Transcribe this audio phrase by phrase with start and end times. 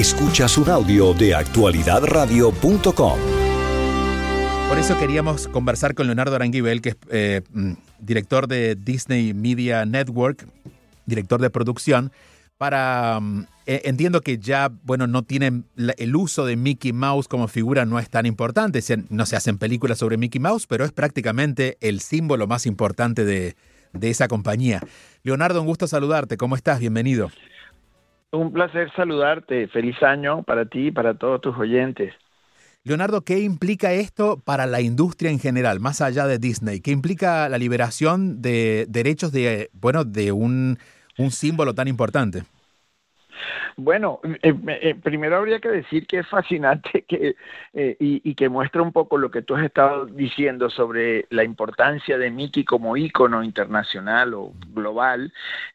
[0.00, 3.18] Escuchas un audio de actualidadradio.com.
[4.70, 9.84] Por eso queríamos conversar con Leonardo Aranguibel, que es eh, mm, director de Disney Media
[9.84, 10.48] Network,
[11.04, 12.12] director de producción,
[12.56, 13.20] para...
[13.20, 17.84] Mm, eh, entiendo que ya, bueno, no tienen el uso de Mickey Mouse como figura
[17.84, 18.80] no es tan importante,
[19.10, 23.54] no se hacen películas sobre Mickey Mouse, pero es prácticamente el símbolo más importante de,
[23.92, 24.80] de esa compañía.
[25.24, 26.80] Leonardo, un gusto saludarte, ¿cómo estás?
[26.80, 27.30] Bienvenido.
[28.32, 29.68] Un placer saludarte.
[29.68, 32.14] Feliz año para ti y para todos tus oyentes.
[32.82, 36.80] Leonardo, ¿qué implica esto para la industria en general, más allá de Disney?
[36.80, 40.78] ¿Qué implica la liberación de derechos de, bueno, de un,
[41.18, 42.44] un símbolo tan importante?
[43.76, 47.36] Bueno, eh, eh, primero habría que decir que es fascinante que,
[47.72, 52.18] eh, y, que muestra un poco lo que tú has estado diciendo sobre la importancia
[52.18, 55.32] de Mickey como ícono internacional o global,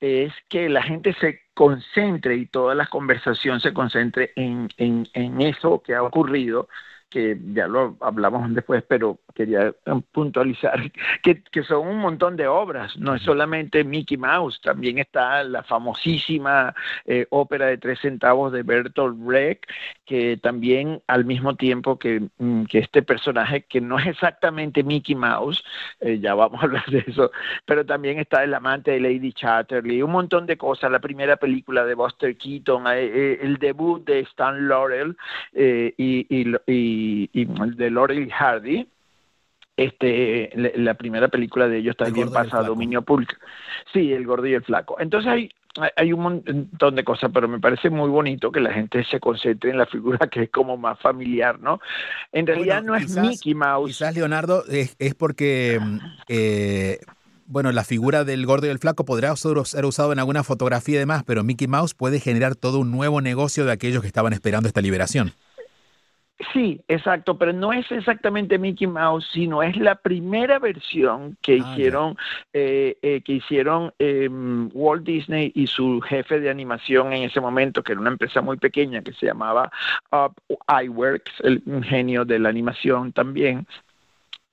[0.00, 5.40] es que la gente se concentre y toda la conversación se concentre en, en, en
[5.40, 6.68] eso que ha ocurrido
[7.10, 9.72] que ya lo hablamos después, pero quería
[10.12, 10.80] puntualizar
[11.22, 15.62] que, que, son un montón de obras, no es solamente Mickey Mouse, también está la
[15.62, 16.74] famosísima
[17.06, 19.64] eh, ópera de tres centavos de Bertolt Brecht,
[20.04, 25.14] que también al mismo tiempo que, mm, que este personaje, que no es exactamente Mickey
[25.14, 25.64] Mouse,
[26.00, 27.30] eh, ya vamos a hablar de eso,
[27.64, 31.84] pero también está El amante de Lady Chatterley, un montón de cosas, la primera película
[31.84, 35.16] de Buster Keaton, eh, el debut de Stan Laurel
[35.52, 36.97] y, y, y,
[37.32, 38.88] y de Laurel y Hardy,
[39.78, 43.34] este, la primera película de ellos también pasa a dominio público.
[43.92, 44.96] Sí, El Gordo y el Flaco.
[44.98, 45.50] Entonces hay,
[45.96, 49.70] hay un montón de cosas, pero me parece muy bonito que la gente se concentre
[49.70, 51.80] en la figura que es como más familiar, ¿no?
[52.32, 53.92] En realidad no es Mickey Mouse.
[53.92, 55.80] Quizás, Leonardo, es, porque...
[56.26, 56.98] Eh,
[57.50, 60.98] bueno, la figura del gordo y el flaco podrá ser usado en alguna fotografía y
[60.98, 64.68] demás, pero Mickey Mouse puede generar todo un nuevo negocio de aquellos que estaban esperando
[64.68, 65.32] esta liberación.
[66.52, 71.56] Sí, exacto, pero no es exactamente Mickey Mouse, sino es la primera versión que ah,
[71.56, 72.16] hicieron,
[72.52, 77.82] eh, eh, que hicieron em, Walt Disney y su jefe de animación en ese momento,
[77.82, 79.72] que era una empresa muy pequeña que se llamaba
[80.12, 80.36] Up
[80.68, 83.66] iWorks, el genio de la animación también.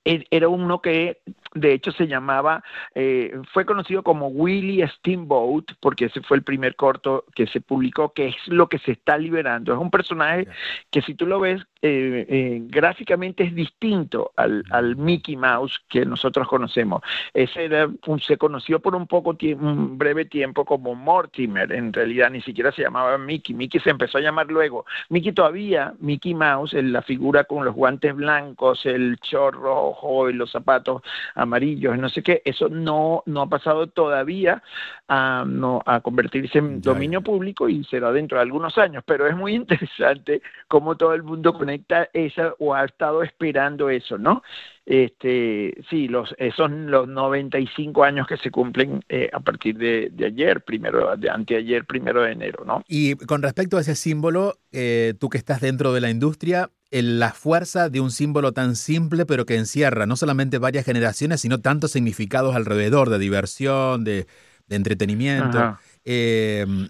[0.04, 1.18] E, era uno que
[1.56, 2.62] de hecho se llamaba,
[2.94, 8.12] eh, fue conocido como Willy Steamboat, porque ese fue el primer corto que se publicó,
[8.12, 9.72] que es lo que se está liberando.
[9.72, 10.46] Es un personaje
[10.90, 16.04] que si tú lo ves eh, eh, gráficamente es distinto al, al, Mickey Mouse que
[16.04, 17.02] nosotros conocemos.
[17.34, 17.88] Ese era,
[18.20, 22.82] se conoció por un poco un breve tiempo como Mortimer, en realidad ni siquiera se
[22.82, 23.54] llamaba Mickey.
[23.54, 24.84] Mickey se empezó a llamar luego.
[25.10, 30.50] Mickey todavía, Mickey Mouse, la figura con los guantes blancos, el chorro rojo y los
[30.50, 31.02] zapatos
[31.46, 34.62] amarillos, no sé qué, eso no, no ha pasado todavía
[35.08, 39.36] a, no, a convertirse en dominio público y será dentro de algunos años, pero es
[39.36, 44.42] muy interesante cómo todo el mundo conecta esa o ha estado esperando eso, ¿no?
[44.86, 50.62] Este, sí, los, son los 95 años que se cumplen eh, a partir de, ayer,
[50.62, 52.84] primero, de anteayer, primero de enero, ¿no?
[52.86, 57.32] Y con respecto a ese símbolo, eh, tú que estás dentro de la industria, la
[57.32, 61.92] fuerza de un símbolo tan simple, pero que encierra no solamente varias generaciones, sino tantos
[61.92, 64.26] significados alrededor de diversión, de,
[64.68, 65.78] entretenimiento.
[66.04, 66.88] Em,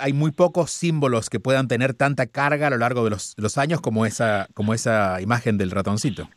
[0.00, 3.58] hay muy pocos símbolos que puedan tener tanta carga a lo largo de los, los
[3.58, 6.28] años como esa, como esa imagen del ratoncito.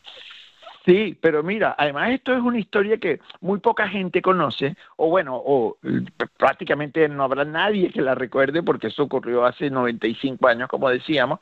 [0.85, 5.35] Sí, pero mira, además esto es una historia que muy poca gente conoce, o bueno,
[5.35, 6.01] o eh,
[6.37, 11.39] prácticamente no habrá nadie que la recuerde porque eso ocurrió hace 95 años, como decíamos,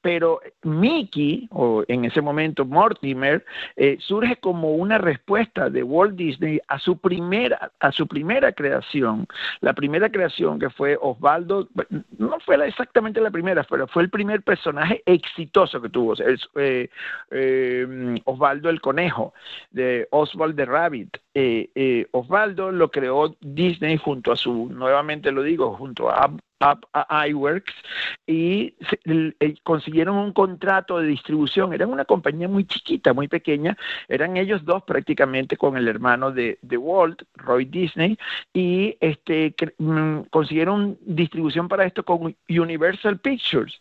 [0.00, 3.44] pero Mickey, o en ese momento Mortimer,
[3.76, 9.28] eh, surge como una respuesta de Walt Disney a su primera, a su primera creación,
[9.60, 11.68] la primera creación que fue Osvaldo,
[12.18, 16.14] no fue exactamente la primera, pero fue el primer personaje exitoso que tuvo,
[16.56, 16.88] eh,
[18.24, 19.34] Osvaldo el conejo
[19.70, 21.18] de Oswald the Rabbit.
[21.34, 26.30] Eh, eh, Osvaldo lo creó Disney junto a su, nuevamente lo digo, junto a
[27.28, 27.72] iWorks
[28.26, 28.74] y
[29.62, 31.72] consiguieron un contrato de distribución.
[31.72, 33.76] Eran una compañía muy chiquita, muy pequeña.
[34.08, 38.18] Eran ellos dos prácticamente con el hermano de, de Walt, Roy Disney,
[38.52, 43.80] y este, mm, consiguieron distribución para esto con Universal Pictures.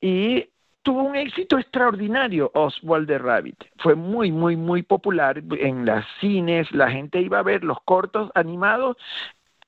[0.00, 0.46] Y
[0.82, 3.64] tuvo un éxito extraordinario Oswald the Rabbit.
[3.78, 6.70] Fue muy, muy, muy popular en las cines.
[6.72, 8.96] La gente iba a ver los cortos animados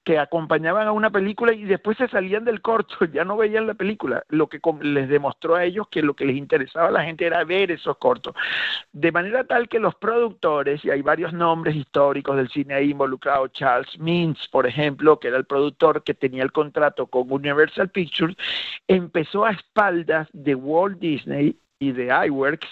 [0.04, 3.74] que acompañaban a una película y después se salían del corto, ya no veían la
[3.74, 7.26] película, lo que les demostró a ellos que lo que les interesaba a la gente
[7.26, 8.34] era ver esos cortos.
[8.92, 13.48] De manera tal que los productores, y hay varios nombres históricos del cine ahí involucrado,
[13.48, 18.36] Charles Mintz, por ejemplo, que era el productor que tenía el contrato con Universal Pictures,
[18.88, 22.68] empezó a espaldas de Walt Disney y de iWorks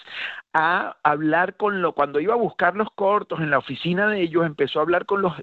[0.53, 4.45] a hablar con lo cuando iba a buscar los cortos en la oficina de ellos
[4.45, 5.33] empezó a hablar con los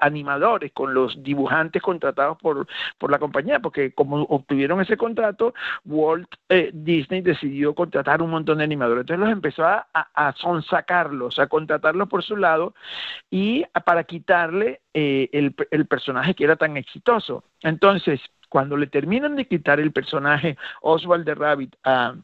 [0.00, 2.66] animadores con los dibujantes contratados por
[2.98, 5.54] por la compañía porque como obtuvieron ese contrato
[5.84, 9.02] Walt eh, Disney decidió contratar un montón de animadores.
[9.02, 12.74] Entonces los empezó a, a, sonsacarlos a contratarlos por su lado
[13.30, 17.44] y para quitarle eh, el, el personaje que era tan exitoso.
[17.62, 22.14] Entonces cuando le terminan de quitar el personaje Oswald de Rabbit a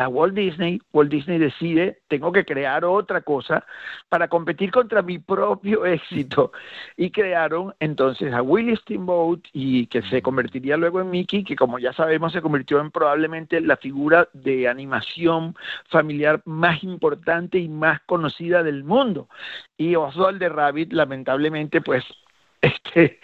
[0.00, 3.66] a Walt Disney, Walt Disney decide, tengo que crear otra cosa
[4.08, 6.52] para competir contra mi propio éxito.
[6.96, 11.78] Y crearon entonces a Willie Steamboat y que se convertiría luego en Mickey, que como
[11.78, 15.54] ya sabemos se convirtió en probablemente la figura de animación
[15.90, 19.28] familiar más importante y más conocida del mundo.
[19.76, 22.04] Y Oswald de Rabbit lamentablemente pues
[22.62, 23.20] este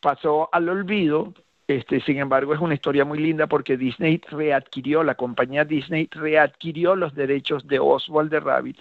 [0.00, 1.32] pasó al olvido
[1.68, 6.96] este, sin embargo, es una historia muy linda porque Disney readquirió, la compañía Disney readquirió
[6.96, 8.78] los derechos de Oswald de Rabbit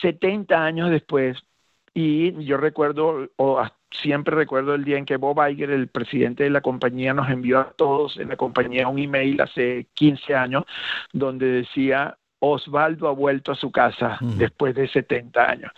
[0.00, 1.38] 70 años después.
[1.92, 6.50] Y yo recuerdo, o siempre recuerdo el día en que Bob Iger, el presidente de
[6.50, 10.64] la compañía, nos envió a todos en la compañía un email hace 15 años
[11.12, 15.72] donde decía Osvaldo ha vuelto a su casa después de 70 años.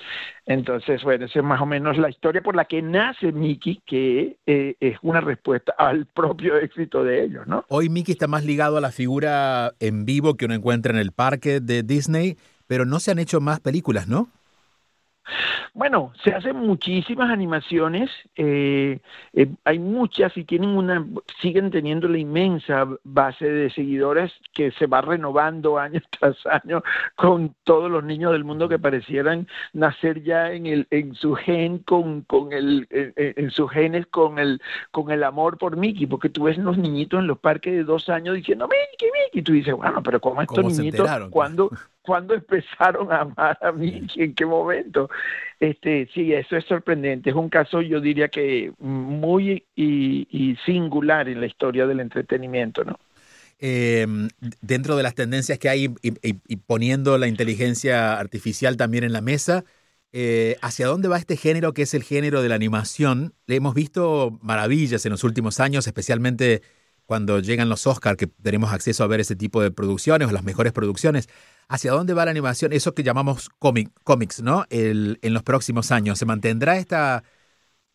[0.45, 4.37] Entonces, bueno, esa es más o menos la historia por la que nace Mickey, que
[4.47, 7.65] eh, es una respuesta al propio éxito de ellos, ¿no?
[7.69, 11.13] Hoy Mickey está más ligado a la figura en vivo que uno encuentra en el
[11.13, 12.37] parque de Disney,
[12.67, 14.29] pero no se han hecho más películas, ¿no?
[15.75, 19.00] Bueno, se hacen muchísimas animaciones, eh,
[19.32, 21.06] eh, hay muchas y tienen una,
[21.40, 26.82] siguen teniendo la inmensa base de seguidores que se va renovando año tras año
[27.14, 31.78] con todos los niños del mundo que parecieran nacer ya en el, en su gen
[31.81, 36.44] con, con el, en, sus genes con el, con el amor por Mickey, porque tú
[36.44, 39.75] ves los niñitos en los parques de dos años diciendo Mickey, Mickey, y tú dices,
[39.75, 41.70] bueno, pero ¿cómo estos niñitos, cuando
[42.06, 44.06] ¿Cuándo empezaron a amar a mí?
[44.14, 45.11] ¿En qué momento?
[45.58, 47.31] Este, sí, eso es sorprendente.
[47.31, 52.99] Es un caso, yo diría que muy y, singular en la historia del entretenimiento, ¿no?
[53.58, 54.29] Em,
[54.61, 59.64] dentro de las tendencias que hay y, poniendo la inteligencia artificial también en la mesa,
[60.12, 63.35] eh, ¿hacia dónde va este género que es el género de la animación?
[63.47, 66.62] Le hemos visto maravillas en los últimos años, especialmente
[67.06, 70.44] cuando llegan los Oscars, que tenemos acceso a ver ese tipo de producciones o las
[70.44, 71.29] mejores producciones.
[71.69, 72.73] ¿Hacia dónde va la animación?
[72.73, 74.65] Eso que llamamos cómic, cómics, ¿no?
[74.71, 76.19] El, en los próximos años.
[76.19, 77.25] ¿Se mantendrá esta,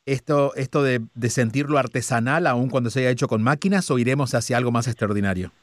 [0.05, 4.33] esto, esto de, de sentirlo artesanal aún cuando se haya hecho con máquinas o iremos
[4.33, 5.53] hacia algo más extraordinario?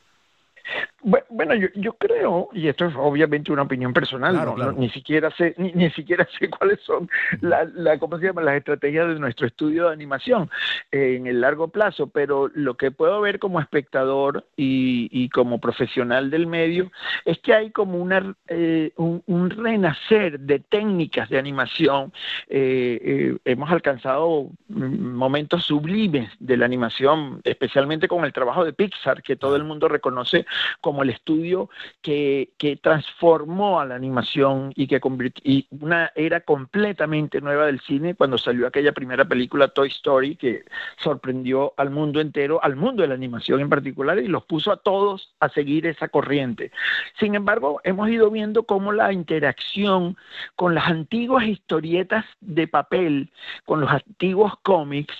[1.00, 5.54] Bueno, yo, yo, creo, y esto es obviamente una opinión personal, no, ni siquiera sé,
[5.56, 7.08] ni, ni, siquiera sé cuáles son
[7.40, 8.42] la, la, ¿cómo se llama?
[8.42, 10.50] las estrategias de nuestro estudio de animación
[10.90, 15.60] eh, en el largo plazo, pero lo que puedo ver como espectador y, y como
[15.60, 16.90] profesional del medio
[17.24, 22.12] es que hay como una, eh, un, un, renacer de técnicas de animación.
[22.48, 29.36] Eh, hemos alcanzado momentos sublimes de la animación, especialmente con el trabajo de Pixar, que
[29.36, 30.44] todo el mundo reconoce
[30.80, 31.68] como el estudio
[32.02, 37.80] que, que transformó a la animación y que convirtió y una era completamente nueva del
[37.80, 40.64] cine cuando salió aquella primera película Toy Story que
[40.98, 44.78] sorprendió al mundo entero, al mundo de la animación en particular y los puso a
[44.78, 46.70] todos a seguir esa corriente.
[47.18, 50.16] Sin embargo, hemos ido viendo cómo la interacción
[50.56, 53.30] con las antiguas historietas de papel,
[53.64, 55.14] con los antiguos cómics,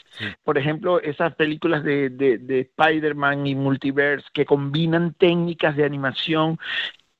[0.45, 6.59] por ejemplo, esas películas de, de, de Spider-Man y Multiverse que combinan técnicas de animación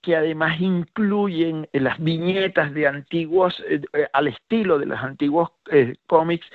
[0.01, 5.51] que además incluyen eh, las viñetas de antiguos, eh, eh, al estilo de los antiguos
[6.07, 6.47] cómics,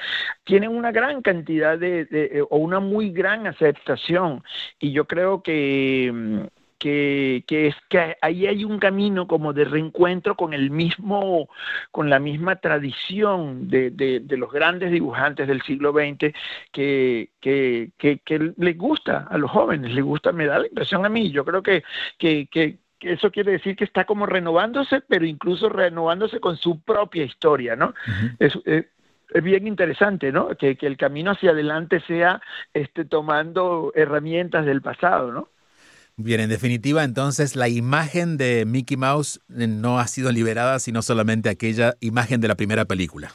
[0.43, 4.43] tienen una gran cantidad de, o una muy gran aceptación.
[4.79, 6.49] Y yo creo que
[6.83, 11.47] que, es que ahí hay un camino como de reencuentro con el mismo,
[11.91, 16.33] con la misma tradición de, de, los grandes dibujantes del siglo XX
[16.73, 21.09] que, que, que, les gusta a los jóvenes, les gusta, me da la impresión a
[21.09, 21.83] mí, yo creo que,
[22.17, 27.23] que, que eso quiere decir que está como renovándose, pero incluso renovándose con su propia
[27.23, 27.93] historia, ¿no?
[28.39, 28.85] es, es,
[29.41, 30.49] bien interesante, ¿no?
[30.49, 32.39] Que, que, el camino hacia adelante sea
[32.71, 35.49] este, tomando herramientas del pasado, ¿no?
[36.15, 41.49] Bien, en definitiva, entonces la imagen de Mickey Mouse no ha sido liberada, sino solamente
[41.49, 43.33] aquella imagen de la primera película.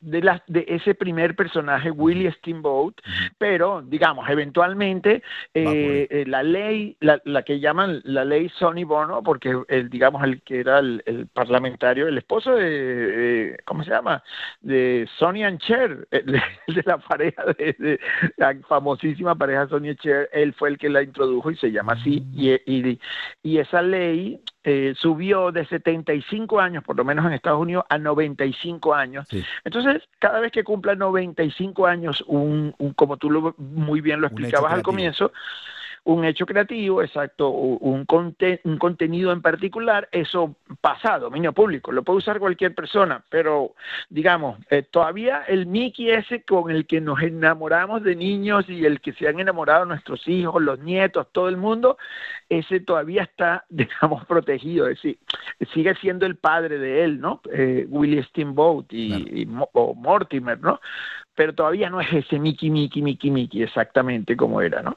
[0.00, 2.94] De, la, de ese primer personaje, Willie Steamboat,
[3.38, 5.22] pero digamos, eventualmente
[5.54, 10.22] eh, eh, la ley, la, la, que llaman la ley Sonny Bono, porque el, digamos,
[10.24, 14.22] el que era el, parlamentario, el esposo de, ¿cómo se llama?
[14.60, 16.42] De Sonny and Cher, de,
[16.84, 18.00] la pareja, de,
[18.36, 21.94] la famosísima pareja Sonny and Cher, él fue el que la introdujo y se llama
[21.94, 23.00] así, y, y,
[23.42, 27.98] y esa ley eh, subió de 75 años, por lo menos en Estados Unidos, a
[27.98, 29.26] 95 años.
[29.64, 34.26] Entonces, cada vez que cumpla 95 años, un, un como tú lo, muy bien lo
[34.26, 35.32] explicabas al comienzo,
[36.08, 42.02] un hecho creativo, exacto, un, un contenido en particular, eso pasa a dominio público, lo
[42.02, 43.74] puede usar cualquier persona, pero
[44.08, 49.02] digamos, eh, todavía el Mickey ese con el que nos enamoramos de niños y el
[49.02, 51.98] que se han enamorado nuestros hijos, los nietos, todo el mundo,
[52.48, 55.18] ese todavía está, digamos, protegido, es decir,
[55.74, 57.42] sigue siendo el padre de él, ¿no?
[57.52, 60.80] Eh, Willie Steamboat y, o Mortimer, ¿no?
[61.34, 64.96] Pero todavía no es ese Mickey, Mickey, Mickey, Mickey exactamente como era, ¿no?